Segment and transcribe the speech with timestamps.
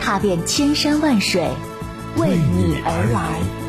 [0.00, 1.46] 踏遍千山万水，
[2.16, 3.59] 为你而来。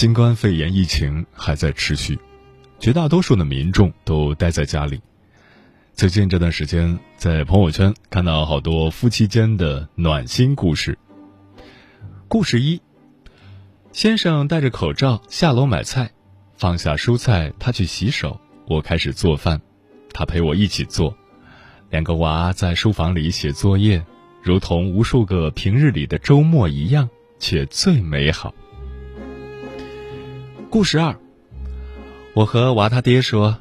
[0.00, 2.18] 新冠肺炎疫情还在持续，
[2.78, 4.98] 绝大多数的民众都待在家里。
[5.92, 10.98] 最近这段时间，在朋友圈看到好多夫妻间的暖心故事。
[12.28, 12.80] 故事一：
[13.92, 16.12] 先生戴着口罩下楼买菜，
[16.56, 19.60] 放下蔬菜，他去洗手，我开始做饭，
[20.14, 21.14] 他陪我一起做。
[21.90, 24.02] 两个娃在书房里写作业，
[24.42, 28.54] 如同无数个平日里的周末一样，却最美好。
[30.70, 31.16] 故事二，
[32.32, 33.58] 我和娃他爹说，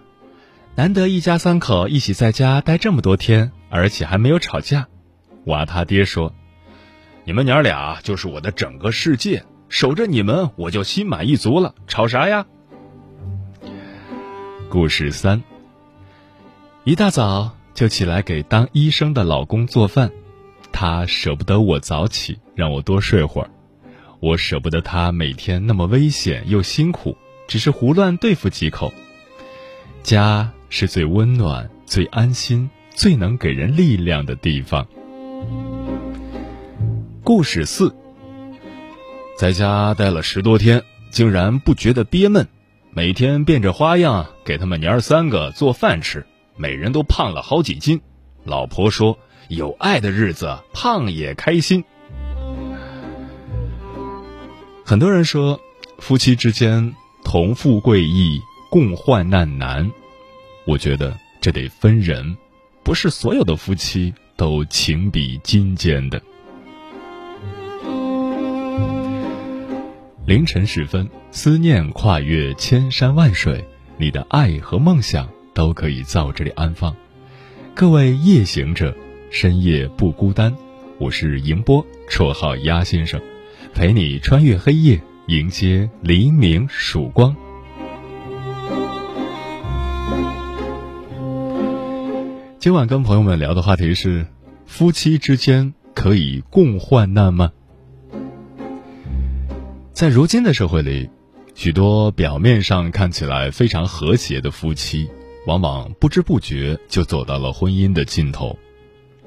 [0.76, 4.88] 难得一家三口一起在家待这么多天，而且还没有吵架。
[5.46, 6.32] 娃他爹说，
[7.24, 12.46] 你们娘俩就是我的整个世界，守着你们我就心满意足了，吵啥呀？
[14.70, 15.42] 故事三，
[16.84, 20.12] 一大早就起来给当医生的老公做饭，
[20.72, 23.50] 他舍不得我早起，让我多睡会儿。
[24.20, 27.18] 我舍不得他每天那么危险又辛苦，
[27.48, 28.94] 只是胡乱对付几口。
[30.04, 34.86] 家是最温暖、最安心、最能给人力量的地方。
[37.24, 37.96] 故事四，
[39.38, 42.48] 在家待了十多天，竟然不觉得憋闷，
[42.92, 46.26] 每天变着花样给他们娘儿三个做饭吃，
[46.58, 48.02] 每人都胖了好几斤。
[48.44, 51.84] 老婆说：“有爱的日子，胖也开心。”
[54.90, 55.62] 很多人说，
[56.00, 58.42] 夫妻之间同富贵易，
[58.72, 59.92] 共患难难。
[60.66, 62.36] 我觉得这得分人，
[62.82, 66.20] 不是所有的夫妻都情比金坚的。
[70.26, 73.64] 凌晨时分，思念跨越千山万水，
[73.96, 76.96] 你的爱和梦想都可以在我这里安放。
[77.76, 78.98] 各位夜行者，
[79.30, 80.52] 深夜不孤单。
[80.98, 83.22] 我是迎波，绰号鸭先生。
[83.74, 87.36] 陪你穿越黑夜，迎接黎明曙光。
[92.60, 94.26] 今晚跟朋友们聊的话题是：
[94.66, 97.52] 夫妻之间可以共患难吗？
[99.94, 101.10] 在如今的社会里，
[101.56, 105.10] 许多表面上看起来非常和谐的夫妻，
[105.46, 108.58] 往往不知不觉就走到了婚姻的尽头。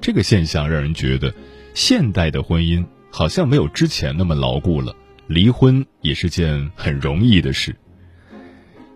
[0.00, 1.32] 这个现象让人觉得，
[1.72, 2.84] 现代的婚姻。
[3.12, 4.96] 好像没有之前那么牢固了，
[5.26, 7.76] 离婚也是件很容易的事。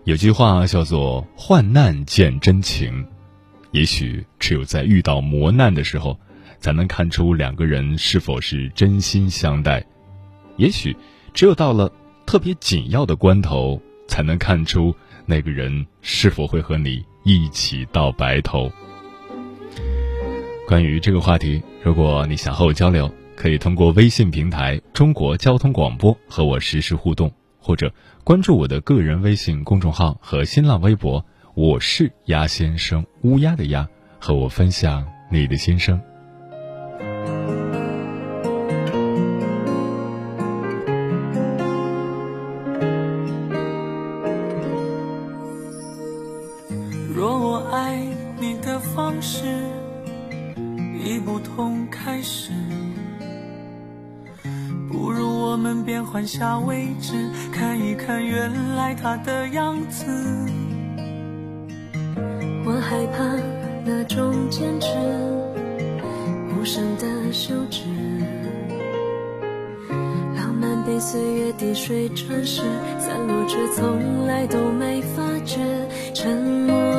[0.05, 3.05] 有句话叫做“患难见真情”，
[3.71, 6.19] 也许只有在遇到磨难的时候，
[6.59, 9.81] 才能看出两个人是否是真心相待；
[10.55, 10.97] 也许
[11.31, 11.91] 只有到了
[12.25, 14.95] 特别紧要的关头，才能看出
[15.27, 18.71] 那个人是否会和你一起到白头。
[20.67, 27.93] 关于这个话题，如果你想和我交流，可以通过微信平台“中国交通广播”和我实时互动，或者
[28.23, 33.87] 关注我的个人微信公众号和新浪微博“我是鸭先生”（乌鸦的鸭），
[34.19, 36.01] 和我分享你的心声。
[56.17, 57.13] 换下位置，
[57.53, 60.03] 看一看原来他的样子。
[62.65, 63.23] 我害怕
[63.85, 64.87] 那种坚持，
[66.49, 67.83] 无声的休止。
[70.35, 72.63] 浪漫被岁月滴水穿石，
[72.97, 75.59] 散落却从来都没发觉。
[76.15, 76.96] 沉默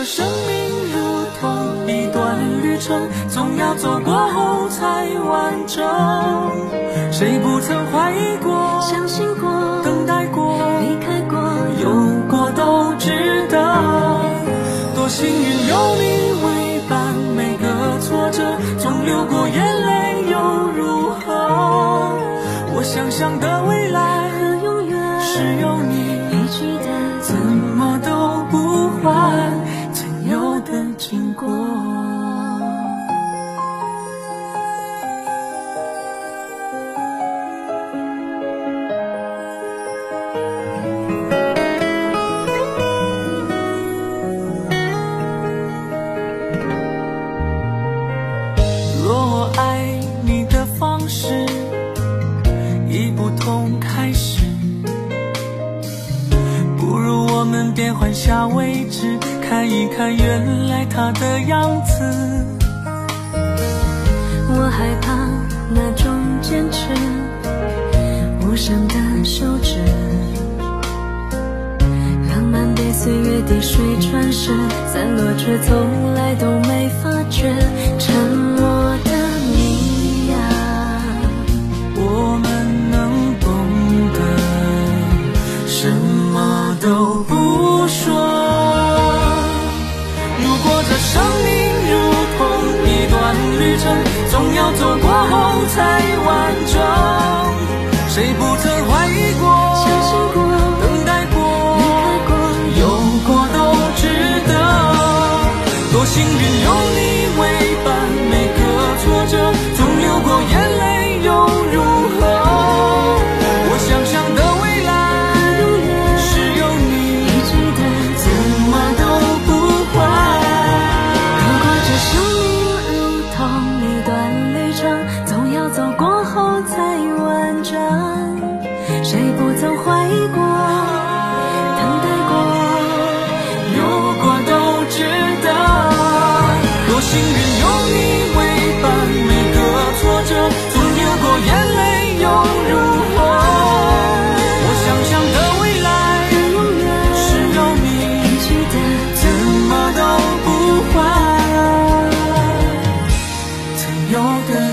[0.00, 5.84] 这生命如同一段旅程，总要走过后才完整。
[7.12, 11.38] 谁不曾怀疑过、相信过、等待过、离开过、
[11.82, 11.90] 有
[12.30, 13.60] 过都值得。
[14.96, 18.42] 多幸运有你为伴，每个挫折
[18.78, 20.38] 总流过眼泪又
[20.78, 21.28] 如何？
[22.72, 24.00] 我想象的未来
[57.80, 62.04] 变换下位置，看一看原来他的样子。
[64.50, 65.16] 我害怕
[65.74, 66.88] 那种坚持，
[68.42, 68.94] 无声的
[69.24, 69.78] 休止，
[72.28, 74.50] 浪漫被岁月滴水穿石，
[74.92, 77.50] 散落却从来都没发觉，
[77.98, 78.49] 沉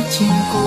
[0.10, 0.67] 经过。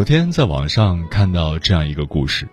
[0.00, 2.48] 昨天在网上看到这样一个故事：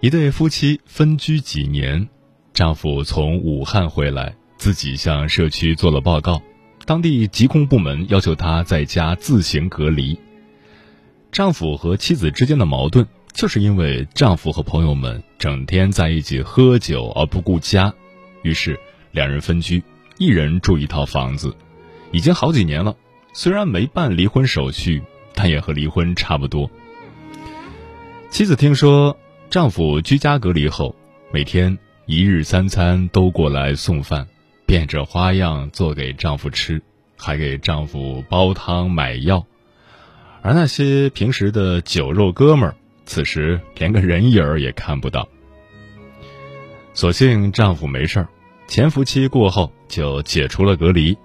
[0.00, 2.06] 一对夫妻分居几年，
[2.52, 6.42] 丈夫从武汉回来，自己向社区做了报告，
[6.84, 10.18] 当地疾控部门要求他在家自行隔离。
[11.30, 17.94] 丈夫和妻子之间的矛盾，就是因为丈夫和朋友们整天在一起喝酒而不顾家，
[18.42, 18.78] 于是
[19.10, 19.82] 两人分居，
[20.18, 21.56] 一人住一套房子，
[22.10, 22.94] 已经好几年了。
[23.32, 25.02] 虽然没办离婚手续。
[25.34, 26.70] 但也和离婚差不多。
[28.30, 29.16] 妻子听说
[29.50, 30.94] 丈夫居家隔离后，
[31.30, 34.26] 每天一日三餐都过来送饭，
[34.66, 36.80] 变着花样做给丈夫吃，
[37.16, 39.44] 还给丈夫煲汤买药。
[40.40, 42.74] 而那些平时的酒肉哥们儿，
[43.04, 45.28] 此时连个人影儿也看不到。
[46.94, 48.28] 所幸丈夫没事儿，
[48.66, 51.16] 潜伏期过后就解除了隔离。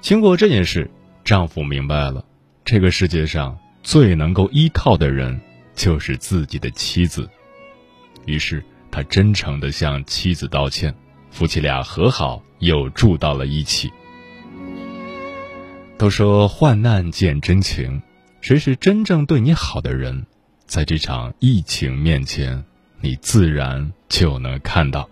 [0.00, 0.88] 经过这件事，
[1.24, 2.24] 丈夫明白了，
[2.66, 5.40] 这个世界上最能够依靠的人
[5.76, 7.30] 就是自己的妻子。
[8.24, 10.92] 于是他真诚地向妻子道歉，
[11.30, 13.88] 夫妻俩和好，又住到了一起。
[15.96, 18.02] 都说患难见真情，
[18.40, 20.26] 谁是真正对你好的人，
[20.66, 22.64] 在这场疫情面前，
[23.00, 25.08] 你自然就能看到。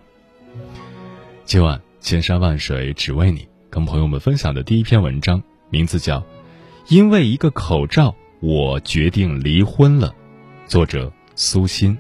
[1.45, 6.19] 今晚千山万水只为你，跟朋友们分享的第一篇文章，名字叫
[6.89, 10.09] 《因为一个口罩，我决定离婚了》，
[10.71, 11.97] 作者苏欣。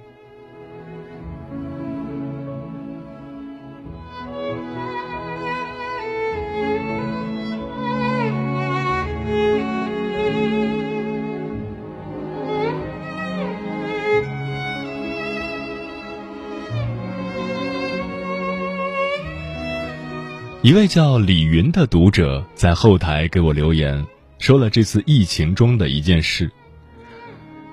[20.60, 24.06] 一位叫李云的读者在后台给我留言，
[24.38, 26.50] 说了这次疫情中的一件事。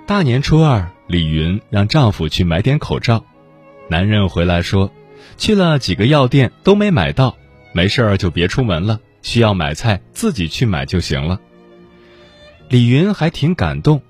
[0.05, 3.23] 大年初二，李云让丈夫去买点口罩，
[3.89, 4.91] 男人回来说，
[5.37, 7.37] 去了几个药店都没买到，
[7.73, 11.39] 没事儿就别出门了，需要买菜自己去买就行了。
[12.69, 14.01] 李云还挺感动，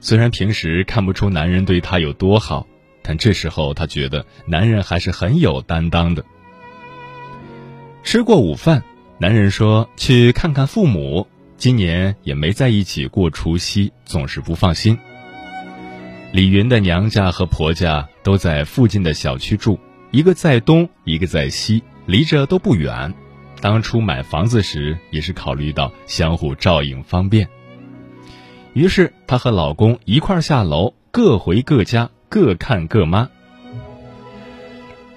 [0.00, 2.66] 虽然平时看不出男人对她有多好，
[3.02, 6.24] 但这时候她觉得男人还是很有担当的。
[8.02, 8.82] 吃过午饭，
[9.18, 11.26] 男人说去看看父母，
[11.60, 14.98] 今年也没在一起过除夕，总是不放心。
[16.32, 19.78] 李云的娘家和婆家都在附近的小区住，
[20.10, 23.12] 一个在东，一个在西，离着都不远。
[23.60, 27.46] 当初买房子时也是考虑到相互照应方便，
[28.72, 33.28] 于是她和老公一块下楼，各回各家，各看各妈。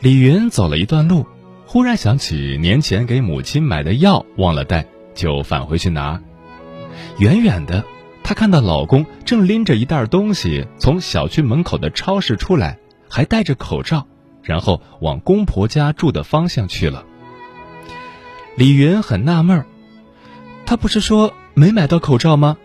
[0.02, 1.26] 李云走了一段路。
[1.66, 4.86] 忽然想起年前给母亲买的药忘了带，
[5.16, 6.22] 就返回去拿。
[7.18, 7.84] 远远的，
[8.24, 14.08] 她看到老公正拎着一袋东西从小区门口的超市出来，还戴着口罩，
[14.42, 17.06] 然后往公婆家住的方向去了。
[18.56, 19.66] 李云很纳闷儿，
[20.66, 22.58] 他不是说没买到口罩吗？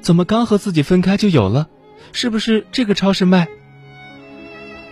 [0.00, 1.68] 怎么刚和自己分开就有了？
[2.12, 3.48] 是不是这个超市卖？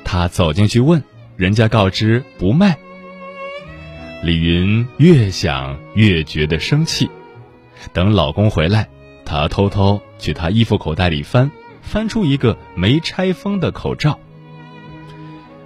[0.05, 1.03] 他走进去问，
[1.37, 2.79] 人家告知不卖。
[4.23, 7.11] 李云越想越觉得生气，
[7.93, 8.89] 等老公回来，
[9.25, 11.51] 她偷偷去他衣服口袋里翻，
[11.83, 14.19] 翻出一个没拆封的口罩。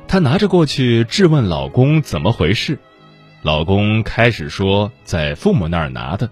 [0.07, 2.79] 她拿着过去质问老公怎么回事，
[3.43, 6.31] 老公开始说在父母那儿拿的。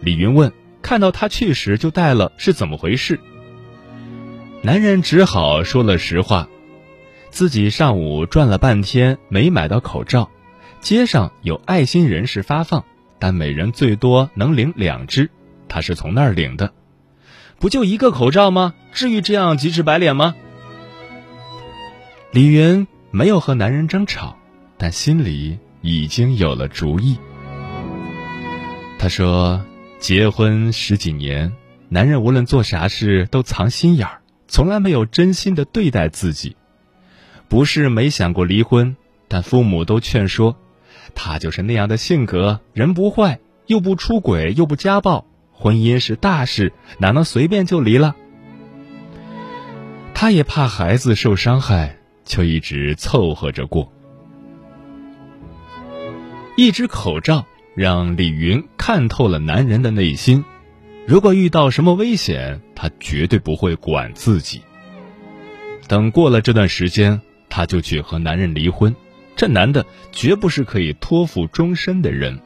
[0.00, 0.52] 李云问
[0.82, 3.20] 看到他去时就带了是怎么回事，
[4.62, 6.48] 男人只好说了实话，
[7.30, 10.28] 自己上午转了半天没买到口罩。
[10.80, 12.84] 街上有爱心人士发放，
[13.18, 15.30] 但每人最多能领两只，
[15.68, 16.72] 他是从那儿领的。
[17.58, 18.74] 不就一个口罩吗？
[18.92, 20.34] 至于这样急赤白脸吗？
[22.32, 24.36] 李云没有和男人争吵，
[24.76, 27.16] 但心里已经有了主意。
[28.98, 29.64] 他说
[30.00, 31.52] ：“结婚十几年，
[31.88, 36.56] 男人无论做啥事都藏心眼儿，从来没有真心的对待自己。
[37.48, 38.96] 不是没想过离婚，
[39.28, 40.56] 但父母都劝说。”
[41.14, 48.16] 他就是那样的性格，人不坏，又不出轨，又不家暴，婚姻是大事，哪能随便就离了？
[50.14, 53.92] 他也怕孩子受伤害，就一直凑合着过。
[56.56, 57.44] 一只口罩
[57.74, 60.44] 让李云看透了男人的内心，
[61.06, 64.62] 如果遇到什么危险，他绝对不会管自己。
[65.88, 67.20] 等过了这段时间，
[67.50, 68.94] 他就去和男人离婚。
[69.36, 72.40] 这男的绝不是可以托付终身的人。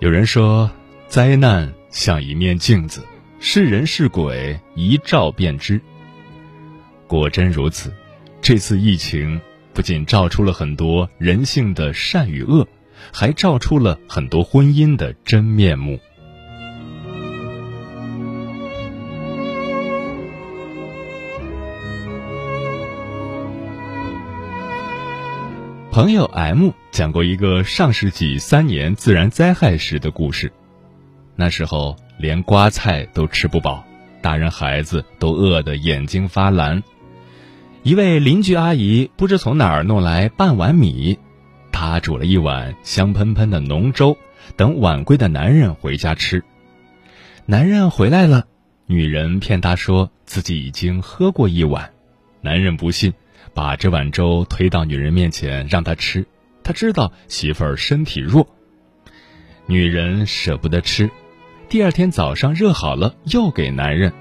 [0.00, 0.70] 有人说，
[1.06, 3.02] 灾难像一面镜子，
[3.38, 5.80] 是人是鬼一照便知。
[7.06, 7.92] 果真如此，
[8.40, 9.40] 这次疫情
[9.72, 12.66] 不仅照出了很多人性的善与恶，
[13.12, 16.00] 还照出了很多婚姻的真面目。
[25.92, 30.50] 朋友 M 讲过一个上世纪三年自然灾害时的故事。
[31.36, 33.84] 那时候连瓜菜都吃不饱，
[34.22, 36.82] 大人孩子都饿得眼睛发蓝。
[37.82, 41.18] 一位邻居阿姨不知从哪儿弄来半碗米，
[41.72, 44.16] 她煮了一碗香喷喷的浓粥，
[44.56, 46.42] 等晚归的男人回家吃。
[47.44, 48.46] 男人回来了，
[48.86, 51.90] 女人骗他说自己已经喝过一碗，
[52.40, 53.12] 男人不信，
[53.54, 56.26] 把这碗粥推到女人面前让她吃。
[56.64, 58.46] 他知道媳妇儿身体弱，
[59.66, 61.10] 女人舍不得吃，
[61.68, 64.12] 第二天早上热好了又给男人，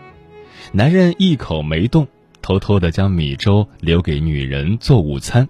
[0.71, 2.07] 男人一口没动，
[2.41, 5.47] 偷偷的将米粥留给女人做午餐。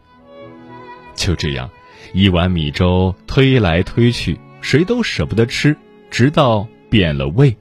[1.16, 1.70] 就这样，
[2.14, 5.78] 一碗米粥推来推去，谁都舍不得吃，
[6.10, 7.56] 直到变了味。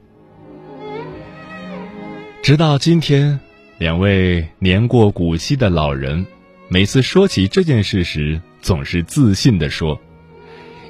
[2.42, 3.38] 直到今天，
[3.80, 6.26] 两位年过古稀的老人，
[6.68, 9.98] 每次说起这件事时，总是自信地说：“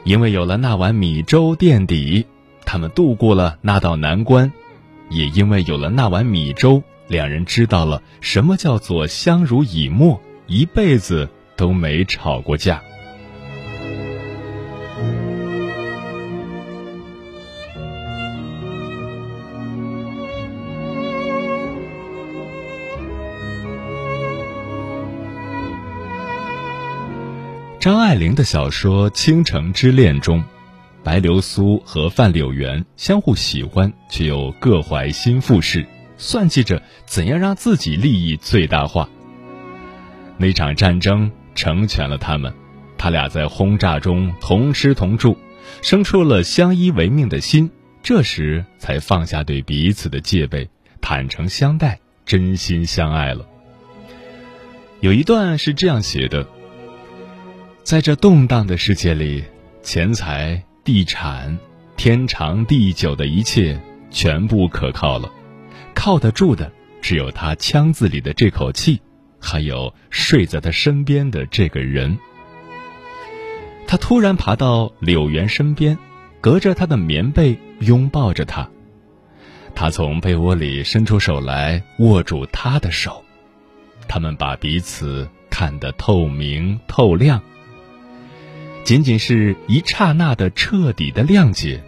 [0.03, 2.27] 因为有了那碗米粥垫底，
[2.65, 4.51] 他们度过了那道难关；
[5.09, 12.83] 也因为有了那碗米粥，两人知道了什么叫做相濡以沫，一辈子都没吵过架。”
[27.81, 30.45] 张爱玲的小说《倾城之恋》中，
[31.03, 35.87] 白流苏和范柳原相互喜欢，却又各怀心腹事，
[36.19, 39.09] 算计着怎样让自己利益最大化。
[40.37, 42.53] 那场战争成全了他们，
[42.99, 45.39] 他俩在轰炸中同吃同住，
[45.81, 47.71] 生出了相依为命的心。
[48.03, 50.69] 这时才放下对彼此的戒备，
[51.01, 53.47] 坦诚相待，真心相爱了。
[55.01, 56.47] 有一段是这样写的。
[57.91, 59.43] 在这动荡的世界里，
[59.83, 61.59] 钱财、地产、
[61.97, 63.81] 天长地久的一切，
[64.13, 65.29] 全部可靠了。
[65.93, 66.71] 靠得住的，
[67.03, 69.01] 只有他腔子里的这口气，
[69.41, 72.17] 还有睡在他身边的这个人。
[73.89, 75.99] 他突然爬到柳原身边，
[76.41, 78.71] 隔着他的棉被拥抱着他。
[79.75, 83.25] 他从被窝里伸出手来，握住他的手。
[84.07, 87.43] 他们把彼此看得透明透亮。
[88.85, 91.81] 仅仅是一刹那的彻底的谅解，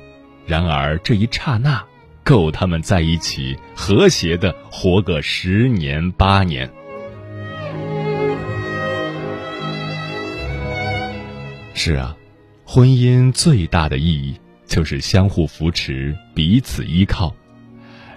[0.47, 1.83] 然而这一刹那，
[2.23, 6.71] 够他们在一起和谐的活个十年八年。
[11.75, 12.17] 是啊，
[12.65, 17.35] 婚姻最大的意义就是相互扶持，彼此依靠，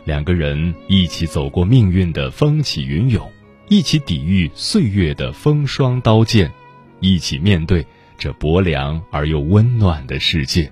[0.03, 3.27] 两个人一起走过命运的风起云涌，
[3.67, 6.51] 一起抵御岁月的风霜刀剑，
[6.99, 7.83] 一起面对。
[8.17, 10.71] 这薄凉而又温暖的世界，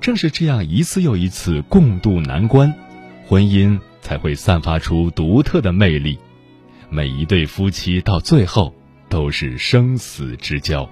[0.00, 2.72] 正是这样一次又一次共度难关，
[3.26, 6.18] 婚姻才会散发出独特的魅力。
[6.90, 8.74] 每一对夫妻到最后
[9.08, 10.88] 都是生死之交。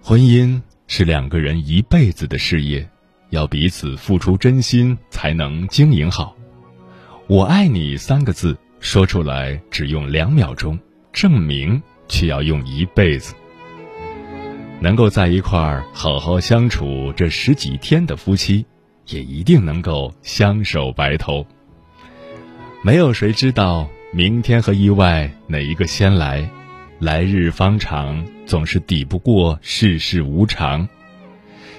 [0.00, 2.88] 婚姻是两个人一辈子的事业，
[3.30, 6.36] 要彼此付出真心才能经营好。
[7.26, 10.78] 我爱你三个字说出来只用两秒钟，
[11.10, 13.34] 证明却要用一辈子。
[14.78, 18.66] 能够在一块儿好好相处这十几天的夫妻，
[19.08, 21.46] 也一定能够相守白头。
[22.82, 26.46] 没有谁知道明天和意外哪一个先来，
[26.98, 30.86] 来日方长，总是抵不过世事无常。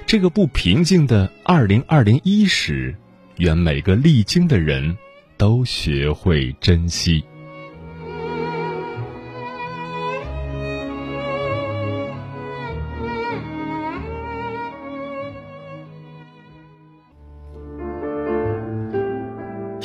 [0.08, 2.96] 这个不平静的二零二零一时，
[3.38, 4.98] 愿每个历经的人。
[5.38, 7.24] 都学会珍惜。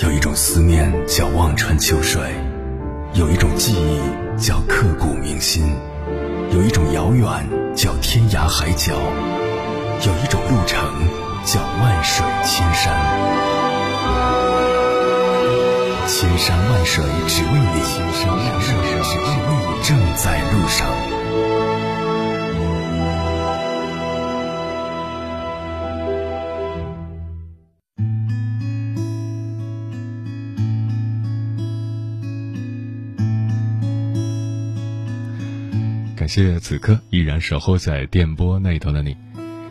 [0.02, 2.22] 有一种思念叫望穿秋水，
[3.14, 5.64] 有一种记忆叫刻骨铭心，
[6.52, 7.26] 有一种遥远
[7.74, 10.78] 叫天涯海角，有一种路程
[11.44, 13.49] 叫万水千山。
[16.12, 20.90] 千山万水只为你，千山万水只为你，正在路上。
[36.16, 39.16] 感谢此刻依然守候在电波那头的你，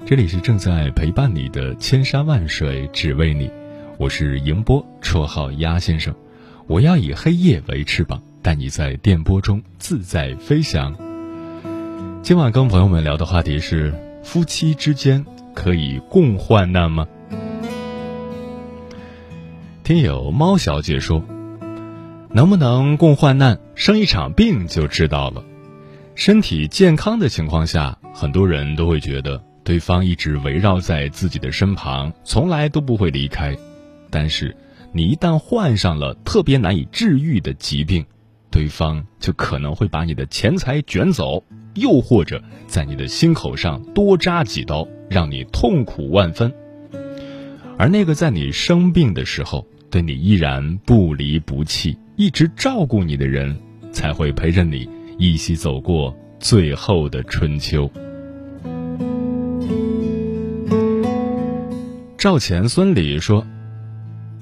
[0.06, 3.52] 这里是正在陪伴你的千山万水只为你，
[3.97, 6.15] 我是迎波，绰号鸭先生。
[6.69, 10.95] 我要以黑夜为翅膀，带你在电波中自在飞翔。
[12.21, 17.08] 今晚跟朋友们聊的话题是：夫妻之间可以共患难吗？
[19.84, 21.23] 听友猫小姐说，
[22.29, 25.43] 能不能共患难，生一场病就知道了。
[26.13, 33.58] 身体健康的情况下，很多人都会觉得对方一直围绕在自己的身旁，从来都不会离开。
[34.12, 34.55] 但是，
[34.91, 38.06] 你一旦患上了特别难以治愈的疾病，
[38.49, 41.43] 对方就可能会把你的钱财卷走，
[41.75, 46.52] 又或者在你的心口上多扎几刀，让你痛苦万分。
[47.78, 53.58] 而那个在你生病的时候对你依然不离不弃、一直照顾你的人，
[53.91, 57.89] 才会陪着你一起走过最后的春秋。
[62.17, 63.47] 赵钱孙李说：“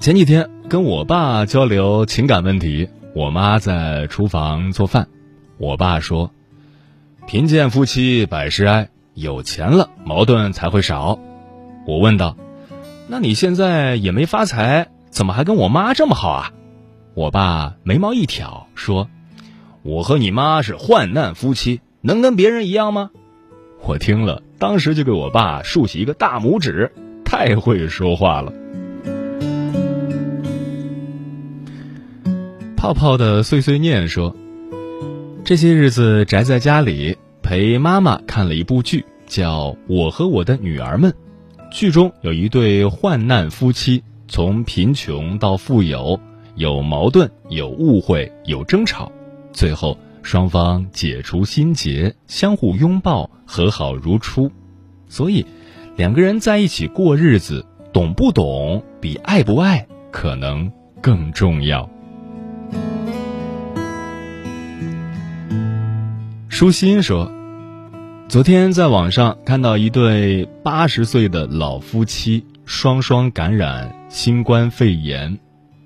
[0.00, 5.08] 前几天跟我爸交流情感问题，我妈在厨房做饭。
[5.58, 6.30] 我爸说
[7.26, 11.18] ：‘贫贱夫妻百事哀，有钱了矛盾才会少。’
[11.84, 12.36] 我问道
[13.10, 16.52] ：‘那你现在也没发财，怎么还跟我妈这么好啊？’
[17.14, 19.10] 我爸眉毛一挑说
[19.82, 23.10] ：‘我和你妈是患难夫妻，能跟别人一样吗？’
[23.82, 26.92] 我听了，当时就给我爸竖起一个大拇指。”
[27.26, 28.52] 太会说话了。
[32.88, 34.34] 泡泡的碎碎念说
[35.44, 41.12] ：“这些日子宅在家里，陪妈妈看了一部剧，叫《我和我的女儿们》。
[41.70, 46.18] 剧中有一对患难夫妻，从贫穷到富有，
[46.54, 49.12] 有矛盾，有误会，有争吵，
[49.52, 54.50] 最后双方解除心结，相互拥抱，和好如初。
[55.10, 55.44] 所以。”
[55.98, 60.72] 两个人在一起过日子，懂不懂比爱不爱可能
[61.02, 61.90] 更重要。
[66.48, 67.30] 舒心说
[68.28, 75.38] ：“昨天在网上看到一对八十岁的老夫妻，双双感染新冠肺炎，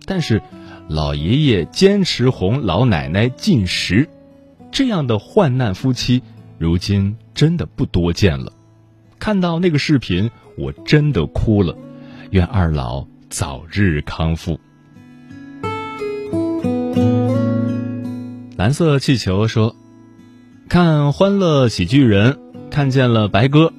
[0.07, 0.41] 但是
[0.89, 4.09] 老爷爷坚持哄老奶奶进食，
[4.71, 6.23] 这样的患难夫妻，
[6.57, 8.51] 如今真的不多见了。”
[9.21, 11.77] 看到那个视频，我真的哭了。
[12.31, 14.59] 愿二老早日康复。
[18.63, 19.75] 蓝色气球说
[20.71, 22.35] ：“看《欢乐喜剧人》，
[22.71, 23.73] 看见了白鸽，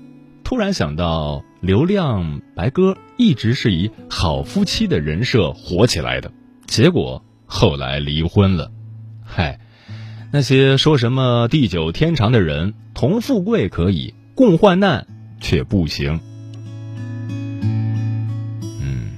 [0.44, 6.34] 突然想到流量白鸽一直是以好夫妻的人设火起来的，
[6.68, 8.74] 结果后来离婚了。
[9.24, 9.62] 嗨，
[10.34, 15.08] 那些说什么地久天长的人，同富贵可以，共患难。”
[15.40, 16.20] 却不行。
[17.30, 19.14] 嗯，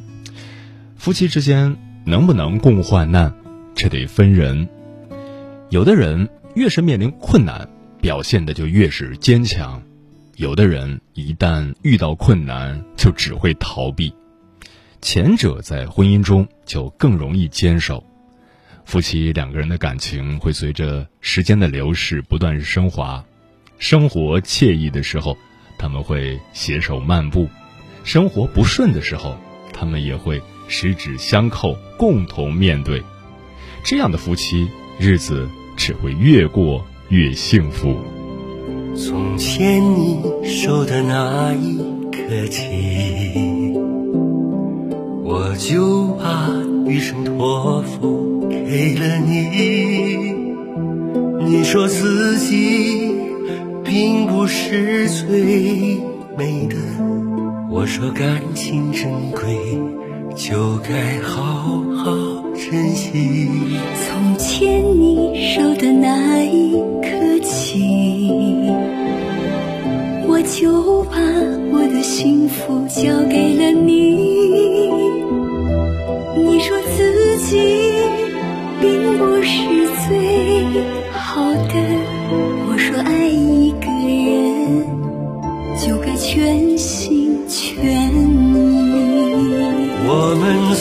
[0.95, 1.75] 夫妻之间
[2.05, 3.33] 能不能共患难，
[3.73, 4.69] 这得分人。
[5.69, 7.67] 有的人越是面临困难，
[7.99, 9.81] 表现的就越是坚强；
[10.35, 14.13] 有的人一旦遇到困难，就只会逃避。
[15.01, 18.03] 前者在婚姻中就更容易坚守。
[18.85, 23.25] 夫妻两个人的感情会随着时间的流逝不断升华，
[23.79, 25.37] 生活惬意的时候。
[25.77, 27.49] 他们会携手漫步，
[28.05, 29.37] 生活不顺的时候，
[29.73, 33.03] 他们也会十指相扣，共同面对。
[33.83, 37.95] 这样的夫妻，日子只会越过越幸福。
[38.95, 41.77] 从牵你手的那一
[42.11, 43.73] 刻起，
[45.23, 46.49] 我就把
[46.85, 50.33] 余生托付给了你。
[51.45, 53.25] 你说自己。
[53.85, 56.01] 并不是最
[56.35, 56.75] 美的。
[57.69, 59.55] 我说感情珍贵，
[60.35, 63.49] 就该好好珍惜。
[63.95, 68.69] 从牵你手的那一刻起，
[70.27, 71.15] 我就把
[71.71, 74.89] 我的幸福交给了你。
[76.37, 77.57] 你说自己
[78.81, 79.74] 并不是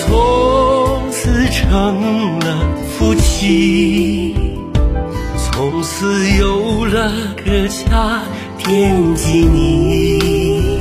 [0.07, 2.59] 从此成了
[2.99, 4.35] 夫妻，
[5.37, 8.23] 从此有了个家
[8.59, 10.79] 惦记你，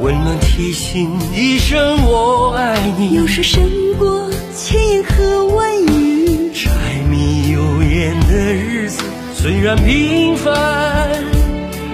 [0.00, 3.14] 温暖提醒一声我爱你。
[3.14, 3.62] 有时胜
[3.98, 6.70] 过千言和万语，柴
[7.10, 9.02] 米油盐的日子。
[9.34, 10.54] 虽然平凡，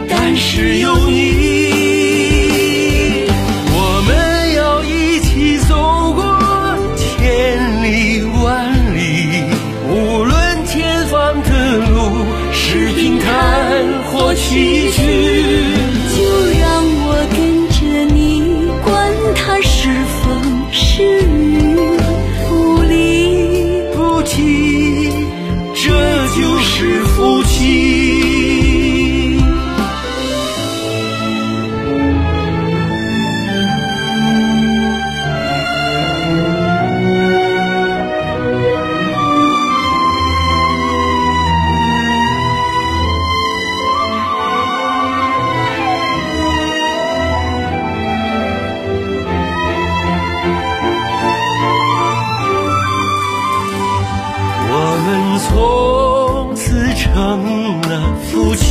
[0.09, 1.48] 但是有你。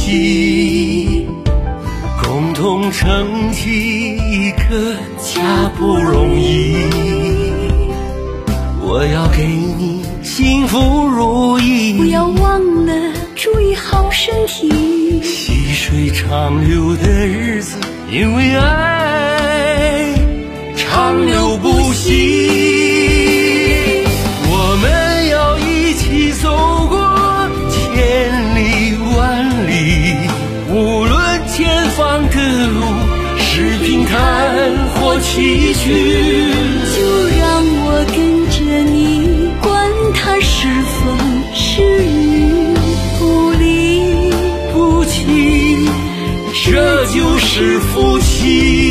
[0.07, 1.27] 起，
[2.23, 6.77] 共同撑起一个家不容易。
[8.81, 10.77] 我要给你幸福
[11.09, 12.93] 如意，不要忘了
[13.35, 15.21] 注意好身体。
[15.21, 17.77] 细水长流的日子，
[18.09, 18.86] 因为爱
[35.41, 35.85] 一句。
[36.95, 36.97] 就
[37.37, 38.15] 让我跟
[38.49, 38.57] 着
[38.91, 38.93] 你，
[39.61, 39.65] 管
[40.13, 41.03] 他是风
[41.53, 42.73] 是雨，
[43.19, 43.21] 不
[43.51, 43.61] 离
[44.73, 45.87] 不弃，
[46.65, 48.86] 这就是夫妻。